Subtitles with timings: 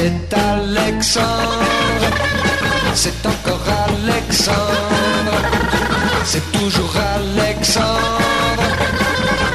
[0.00, 1.64] C'est Alexandre,
[2.94, 5.42] c'est encore Alexandre,
[6.22, 8.20] c'est toujours Alexandre.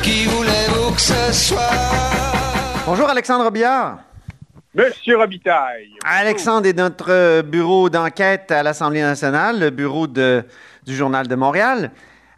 [0.02, 1.58] Qui voulez-vous que ce soit?
[2.86, 4.00] Bonjour Alexandre Biard.
[4.76, 5.94] Monsieur Robitaille.
[6.04, 10.44] Alexandre est notre bureau d'enquête à l'Assemblée nationale, le bureau de,
[10.86, 11.90] du Journal de Montréal.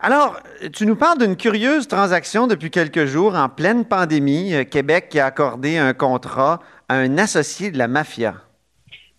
[0.01, 0.41] Alors,
[0.73, 4.53] tu nous parles d'une curieuse transaction depuis quelques jours en pleine pandémie.
[4.53, 8.35] euh, Québec qui a accordé un contrat à un associé de la mafia.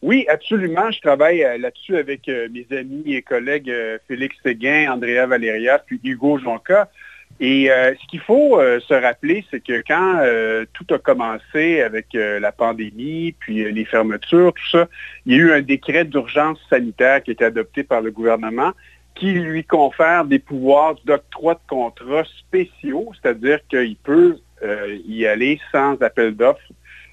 [0.02, 0.91] Oui, absolument.
[0.91, 3.73] Je travaille euh, là-dessus avec euh, mes amis et collègues
[4.06, 6.90] Félix Séguin, Andrea Valeria, puis Hugo Jonca.
[7.40, 10.23] Et ce qu'il faut se rappeler, c'est que quand
[10.73, 14.88] tout a commencé avec la pandémie, puis les fermetures, tout ça,
[15.27, 18.73] il y a eu un décret d'urgence sanitaire qui a été adopté par le gouvernement
[19.16, 25.59] qui lui confère des pouvoirs d'octroi de contrats spéciaux, c'est-à-dire qu'il peut euh, y aller
[25.73, 26.61] sans appel d'offres.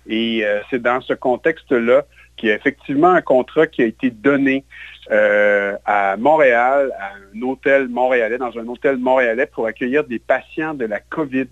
[0.08, 2.03] Et euh, c'est dans ce contexte-là
[2.35, 4.66] qu'il y a effectivement un contrat qui a été donné
[5.11, 10.73] euh, à Montréal, à un hôtel montréalais, dans un hôtel montréalais pour accueillir des patients
[10.73, 11.47] de la COVID.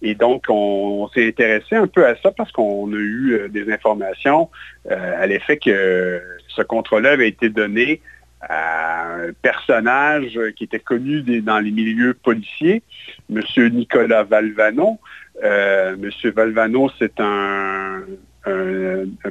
[0.00, 4.50] Et donc, on, s'est intéressé un peu à ça parce qu'on a eu des informations
[4.88, 8.00] à l'effet que ce contrat-là avait été donné
[8.42, 12.82] à un personnage qui était connu dans les milieux policiers,
[13.30, 13.42] M.
[13.70, 14.98] Nicolas Valvano.
[15.42, 16.30] Euh, M.
[16.30, 18.02] Valvano, c'est un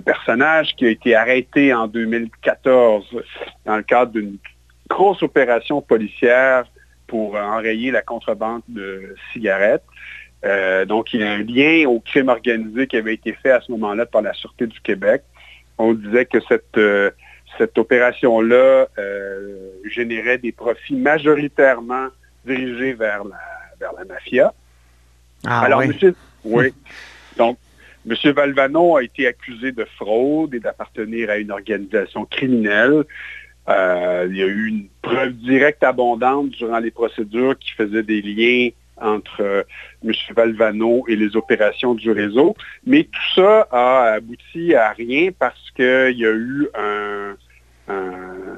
[0.06, 3.06] personnage qui a été arrêté en 2014
[3.66, 4.38] dans le cadre d'une
[4.90, 6.66] grosse opération policière
[7.08, 9.84] pour enrayer la contrebande de cigarettes.
[10.44, 13.62] Euh, donc, il y a un lien au crime organisé qui avait été fait à
[13.62, 15.23] ce moment-là par la Sûreté du Québec.
[15.78, 17.12] On disait que cette, euh,
[17.57, 22.07] cette opération-là euh, générait des profits majoritairement
[22.45, 23.39] dirigés vers la,
[23.80, 24.53] vers la mafia.
[25.45, 25.88] Ah Alors, oui.
[25.88, 26.73] monsieur, oui.
[27.38, 27.57] Donc,
[28.09, 28.16] M.
[28.31, 33.03] Valvano a été accusé de fraude et d'appartenir à une organisation criminelle.
[33.69, 38.22] Euh, il y a eu une preuve directe abondante durant les procédures qui faisait des
[38.22, 38.69] liens
[39.01, 39.63] entre euh,
[40.06, 40.12] M.
[40.35, 42.56] Valvano et les opérations du réseau.
[42.85, 47.35] Mais tout ça a abouti à rien parce qu'il y a eu un,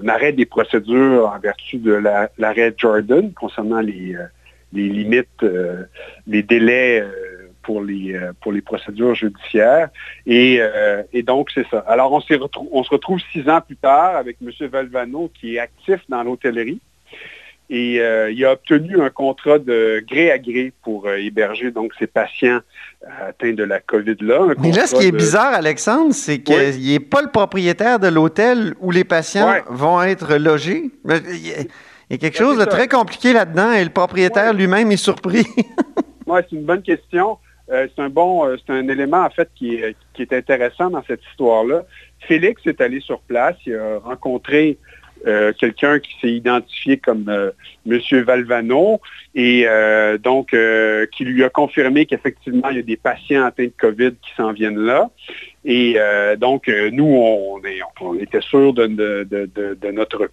[0.07, 4.27] arrêt des procédures en vertu de la- l'arrêt Jordan concernant les, euh,
[4.73, 5.83] limites, euh,
[6.27, 7.03] les délais
[7.63, 9.89] pour, les, pour les procédures judiciaires.
[10.27, 10.59] Et,
[11.13, 11.79] et donc, c'est ça.
[11.87, 14.51] Alors, on se retrouve six ans plus tard avec M.
[14.67, 16.81] Valvano qui est actif dans l'hôtellerie.
[17.75, 21.91] Et euh, il a obtenu un contrat de gré à gré pour euh, héberger donc
[21.97, 22.59] ses patients
[23.03, 24.53] euh, atteints de la COVID-là.
[24.61, 26.91] Mais là, ce qui est de- bizarre, Alexandre, c'est qu'il Oui.
[26.93, 29.63] n'est pas le propriétaire de l'hôtel où les patients Ouais.
[29.69, 30.91] vont être logés.
[31.03, 34.57] Il y a, quelque Ben, chose de très compliqué là-dedans et le propriétaire Ouais.
[34.57, 35.45] lui-même est surpris.
[36.27, 37.37] Oui, c'est une bonne question.
[37.69, 40.89] Euh, c'est un bon, euh, c'est un élément en fait qui est, qui est intéressant
[40.89, 41.83] dans cette histoire-là.
[42.27, 44.77] Félix est allé sur place, il a rencontré
[45.25, 47.51] euh, quelqu'un qui s'est identifié comme euh,
[47.85, 48.99] Monsieur Valvano
[49.35, 50.55] et euh, donc
[51.11, 54.51] qui lui a confirmé qu'effectivement il y a des patients atteints de COVID qui s'en
[54.53, 55.09] viennent là.
[55.65, 55.95] Et
[56.39, 57.61] donc nous on,
[58.19, 60.27] était sûrs de, de- notre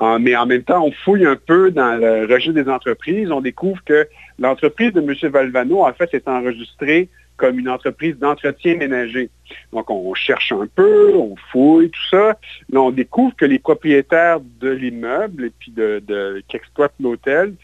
[0.00, 3.40] Euh, mais en même temps on fouille un peu dans le registre des entreprises, on
[3.40, 4.08] découvre que
[4.38, 5.30] l'entreprise de M.
[5.30, 9.30] Valvano, en fait, est enregistrée comme une entreprise d'entretien ménager.
[9.72, 12.38] Donc, on cherche un peu, on fouille, tout ça.
[12.70, 17.54] Là, on découvre que les propriétaires de l'immeuble et puis de, qui exploitent l'hôtel,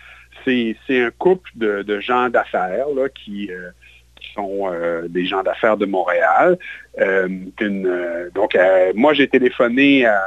[0.44, 3.70] c'est un couple de, de gens d'affaires qui, euh,
[4.16, 6.58] qui sont euh, des gens d'affaires de Montréal.
[6.98, 7.28] Euh,
[8.34, 8.56] donc,
[8.94, 10.22] moi, j'ai téléphoné à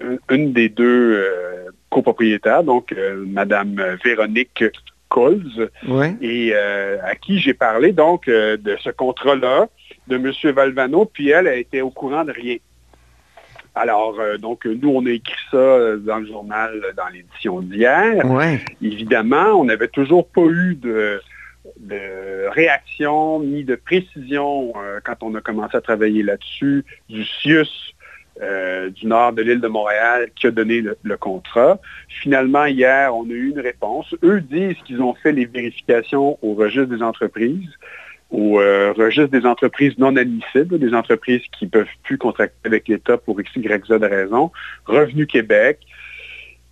[0.00, 1.24] une, une des deux
[1.90, 2.94] copropriétaires, donc
[3.26, 4.64] Madame Véronique
[5.08, 5.70] Coles,
[6.20, 9.68] et euh, à qui j'ai parlé donc euh, de ce contrat-là,
[10.08, 10.32] de M.
[10.52, 12.56] Valvano, puis elle a été au courant de rien.
[13.74, 18.24] Alors, euh, donc, nous, on a écrit ça dans le journal, dans l'édition d'hier.
[18.24, 18.60] Ouais.
[18.80, 21.20] Évidemment, on n'avait toujours pas eu de,
[21.80, 27.94] de réaction ni de précision euh, quand on a commencé à travailler là-dessus du CIUS
[28.42, 31.78] euh, du nord de l'île de Montréal qui a donné le, contrat.
[32.08, 34.14] Finalement, hier, on a eu une réponse.
[34.22, 37.70] Eux disent qu'ils ont fait les vérifications au registre des entreprises,
[38.30, 42.88] au euh, registre des entreprises non admissibles, des entreprises qui ne peuvent plus contracter avec
[42.88, 44.52] l'État pour X, Y, Z raison,
[44.84, 45.78] Revenu Québec.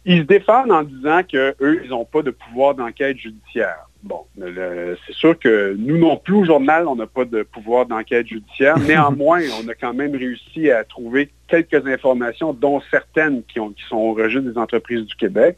[0.04, 3.88] Ils se défendent en disant qu'eux, ils n'ont pas de pouvoir d'enquête judiciaire.
[4.06, 8.26] Bon, c'est sûr que nous non plus au journal, on n'a pas de pouvoir d'enquête
[8.28, 8.78] judiciaire.
[8.86, 13.82] Néanmoins, on a quand même réussi à trouver quelques informations, dont certaines qui, ont- qui
[13.88, 15.56] sont au registre des entreprises du Québec,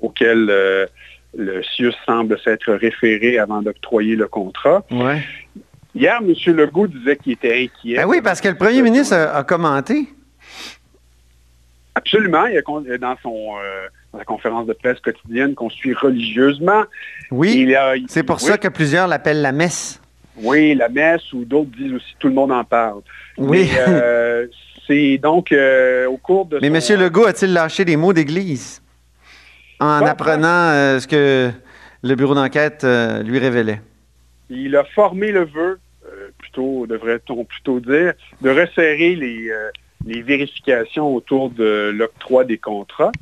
[0.00, 0.86] auxquelles euh,
[1.36, 4.84] le CIUS semble s'être référé avant d'octroyer le contrat.
[4.92, 5.20] Ouais.
[5.94, 6.32] Hier, M.
[6.56, 7.96] Legault disait qu'il était inquiet.
[7.96, 10.06] Ben oui, parce que le premier ministre a, a commenté.
[11.98, 12.46] Absolument.
[12.46, 16.84] Il a, dans, son, euh, dans sa conférence de presse quotidienne qu'on suit religieusement.
[17.32, 17.74] Oui,
[18.08, 18.42] c'est pour oui.
[18.42, 20.00] ça que plusieurs l'appellent la messe.
[20.36, 23.00] Oui, la messe, ou d'autres disent aussi tout le monde en parle.
[23.36, 23.68] Oui.
[23.72, 24.46] Mais, euh,
[24.86, 26.94] c'est donc euh, au cours de Mais son...
[26.94, 27.00] M.
[27.00, 28.80] Legault a-t-il lâché des mots d'église
[29.80, 31.50] en Bon, apprenant euh, ce que
[32.02, 33.80] le bureau d'enquête euh, lui révélait?
[34.50, 39.70] Il a formé le vœu, euh, plutôt, devrait-on plutôt dire, de resserrer les, euh,
[40.06, 43.12] les vérifications autour de l'octroi des contrats.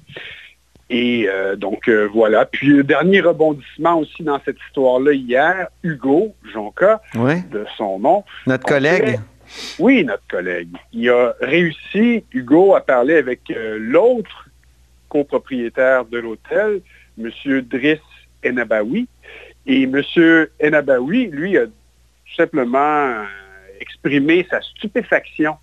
[0.88, 2.44] Et euh, donc, euh, voilà.
[2.46, 7.42] Puis, le dernier rebondissement aussi dans cette histoire-là hier, Hugo Jonca, Oui.
[7.50, 8.24] de son nom.
[8.46, 9.04] Notre collègue.
[9.04, 9.20] fait-
[9.80, 10.68] Oui, notre collègue.
[10.92, 14.48] Il a réussi, Hugo, à parler avec euh, l'autre
[15.08, 16.80] copropriétaire de l'hôtel,
[17.18, 17.30] M.
[17.62, 18.00] Driss
[18.44, 19.08] Enabawi.
[19.66, 20.00] Et M.
[20.62, 21.72] Enabawi, lui, a tout
[22.36, 23.24] simplement euh,
[23.80, 25.56] exprimé sa stupéfaction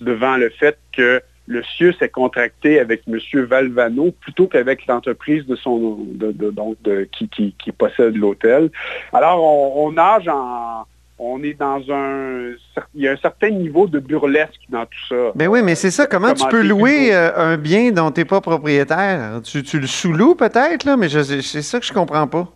[0.00, 3.18] devant le fait que le CIE s'est contracté avec M.
[3.44, 8.70] Valvano plutôt qu'avec l'entreprise de son de, de- donc de- qui, qui- qui possède l'hôtel.
[9.14, 10.84] Alors, on, on nage en,
[11.18, 12.50] on est dans un,
[12.94, 15.32] il y a un certain niveau de burlesque dans tout ça.
[15.34, 16.06] Ben oui, mais c'est ça.
[16.06, 19.40] Comment tu peux louer euh, un bien dont tu n'es pas propriétaire?
[19.42, 22.46] Tu, tu le sous-loues peut-être, là, mais c'est ça que je comprends pas.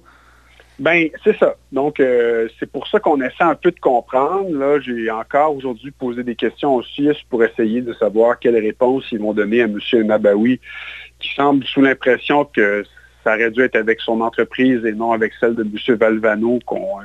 [0.79, 1.55] Ben, c'est ça.
[1.71, 4.51] Donc, euh, c'est pour ça qu'on essaie un peu de comprendre.
[4.57, 9.05] Là, j'ai encore aujourd'hui posé des questions au CIS pour essayer de savoir quelles réponses
[9.13, 9.79] ils vont donner à M.
[10.05, 10.61] Nabawi,
[11.19, 12.85] qui semble sous l'impression que
[13.23, 15.97] ça aurait dû être avec son entreprise et non avec celle de M.
[15.97, 17.05] Valvano qu'on euh,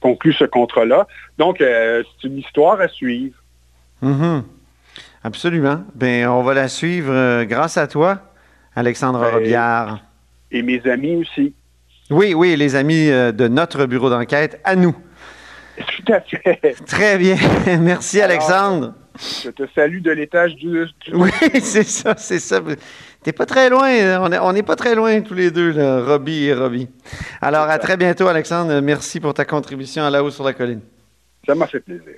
[0.00, 1.06] conclut ce contrat-là.
[1.38, 3.36] Donc, euh, c'est une histoire à suivre.
[4.02, 4.44] Mhm.
[5.22, 5.84] Absolument.
[5.94, 8.18] Ben, on va la suivre euh, grâce à toi,
[8.76, 10.00] Alexandre Ben, Robillard.
[10.50, 11.54] Et mes amis aussi.
[12.10, 14.94] Oui, oui, les amis euh, de notre bureau d'enquête, à nous.
[15.76, 16.76] Tout à fait.
[16.86, 17.36] Très bien.
[17.80, 18.94] Merci, Alors, Alexandre.
[19.44, 20.84] Je te salue de l'étage du...
[21.12, 21.30] Oui,
[21.62, 22.60] c'est ça, c'est ça.
[23.22, 23.88] T'es pas très loin.
[24.20, 26.88] On est- on n'est pas très loin tous les deux, là, Robbie et Robbie.
[27.40, 28.80] Alors, à très bientôt, Alexandre.
[28.80, 30.80] Merci pour ta contribution à la haut sur la colline.
[31.46, 32.14] Ça m'a fait plaisir.